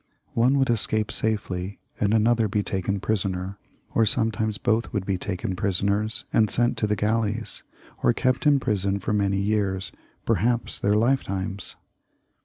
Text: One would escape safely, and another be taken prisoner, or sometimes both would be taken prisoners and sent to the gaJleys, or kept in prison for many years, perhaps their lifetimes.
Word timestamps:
One 0.33 0.57
would 0.57 0.71
escape 0.71 1.11
safely, 1.11 1.77
and 1.99 2.11
another 2.11 2.47
be 2.47 2.63
taken 2.63 2.99
prisoner, 2.99 3.59
or 3.93 4.03
sometimes 4.03 4.57
both 4.57 4.91
would 4.91 5.05
be 5.05 5.19
taken 5.19 5.55
prisoners 5.55 6.25
and 6.33 6.49
sent 6.49 6.75
to 6.79 6.87
the 6.87 6.95
gaJleys, 6.95 7.61
or 8.01 8.11
kept 8.11 8.47
in 8.47 8.59
prison 8.59 8.97
for 8.97 9.13
many 9.13 9.37
years, 9.37 9.91
perhaps 10.25 10.79
their 10.79 10.95
lifetimes. 10.95 11.75